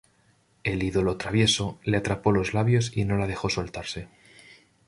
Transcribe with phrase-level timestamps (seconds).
[0.63, 4.07] El ídolo travieso le atrapó los labios y no la dejó soltarse.